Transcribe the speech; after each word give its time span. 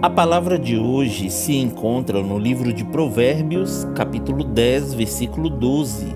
A 0.00 0.08
palavra 0.08 0.56
de 0.56 0.78
hoje 0.78 1.28
se 1.28 1.56
encontra 1.56 2.22
no 2.22 2.38
livro 2.38 2.72
de 2.72 2.84
Provérbios, 2.84 3.84
capítulo 3.96 4.44
10, 4.44 4.94
versículo 4.94 5.50
12. 5.50 6.06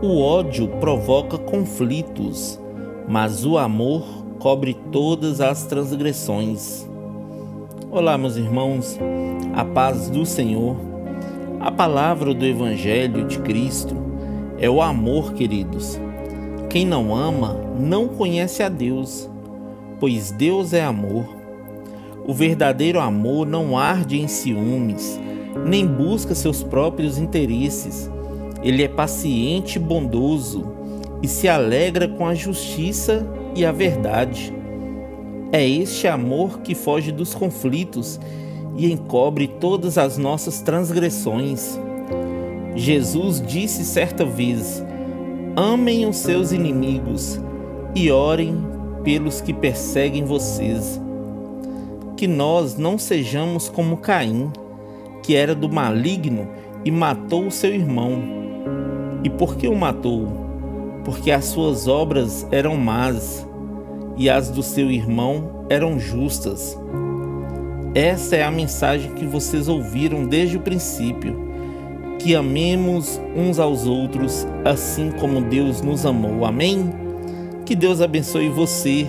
O 0.00 0.20
ódio 0.20 0.68
provoca 0.78 1.36
conflitos, 1.36 2.60
mas 3.08 3.44
o 3.44 3.58
amor 3.58 4.04
cobre 4.38 4.74
todas 4.92 5.40
as 5.40 5.66
transgressões. 5.66 6.88
Olá, 7.90 8.16
meus 8.16 8.36
irmãos, 8.36 8.96
a 9.52 9.64
paz 9.64 10.08
do 10.08 10.24
Senhor. 10.24 10.76
A 11.58 11.72
palavra 11.72 12.32
do 12.32 12.46
Evangelho 12.46 13.26
de 13.26 13.40
Cristo 13.40 13.96
é 14.60 14.70
o 14.70 14.80
amor, 14.80 15.32
queridos. 15.32 15.98
Quem 16.70 16.86
não 16.86 17.12
ama 17.12 17.56
não 17.76 18.06
conhece 18.06 18.62
a 18.62 18.68
Deus, 18.68 19.28
pois 19.98 20.30
Deus 20.30 20.72
é 20.72 20.84
amor. 20.84 21.41
O 22.24 22.32
verdadeiro 22.32 23.00
amor 23.00 23.46
não 23.46 23.76
arde 23.76 24.20
em 24.20 24.28
ciúmes, 24.28 25.18
nem 25.66 25.86
busca 25.86 26.34
seus 26.34 26.62
próprios 26.62 27.18
interesses. 27.18 28.08
Ele 28.62 28.84
é 28.84 28.88
paciente 28.88 29.76
e 29.76 29.78
bondoso 29.80 30.64
e 31.20 31.26
se 31.26 31.48
alegra 31.48 32.06
com 32.06 32.26
a 32.26 32.34
justiça 32.34 33.26
e 33.56 33.64
a 33.64 33.72
verdade. 33.72 34.54
É 35.50 35.68
este 35.68 36.06
amor 36.06 36.60
que 36.60 36.74
foge 36.74 37.10
dos 37.10 37.34
conflitos 37.34 38.20
e 38.76 38.90
encobre 38.90 39.48
todas 39.48 39.98
as 39.98 40.16
nossas 40.16 40.60
transgressões. 40.60 41.78
Jesus 42.74 43.42
disse 43.44 43.84
certa 43.84 44.24
vez: 44.24 44.82
Amem 45.56 46.06
os 46.06 46.16
seus 46.16 46.52
inimigos 46.52 47.38
e 47.94 48.10
orem 48.10 48.56
pelos 49.04 49.40
que 49.40 49.52
perseguem 49.52 50.24
vocês. 50.24 51.00
Que 52.22 52.28
nós 52.28 52.78
não 52.78 52.98
sejamos 52.98 53.68
como 53.68 53.96
Caim, 53.96 54.52
que 55.24 55.34
era 55.34 55.56
do 55.56 55.68
maligno 55.68 56.46
e 56.84 56.90
matou 56.92 57.48
o 57.48 57.50
seu 57.50 57.74
irmão. 57.74 58.22
E 59.24 59.28
por 59.28 59.56
que 59.56 59.66
o 59.66 59.74
matou? 59.74 60.28
Porque 61.04 61.32
as 61.32 61.46
suas 61.46 61.88
obras 61.88 62.46
eram 62.52 62.76
más 62.76 63.44
e 64.16 64.30
as 64.30 64.50
do 64.50 64.62
seu 64.62 64.88
irmão 64.88 65.66
eram 65.68 65.98
justas. 65.98 66.78
Essa 67.92 68.36
é 68.36 68.44
a 68.44 68.52
mensagem 68.52 69.10
que 69.14 69.26
vocês 69.26 69.66
ouviram 69.66 70.24
desde 70.24 70.56
o 70.56 70.60
princípio 70.60 71.50
que 72.20 72.36
amemos 72.36 73.20
uns 73.34 73.58
aos 73.58 73.84
outros 73.84 74.46
assim 74.64 75.10
como 75.10 75.40
Deus 75.40 75.82
nos 75.82 76.06
amou. 76.06 76.44
Amém? 76.44 76.88
Que 77.66 77.74
Deus 77.74 78.00
abençoe 78.00 78.48
você, 78.48 79.08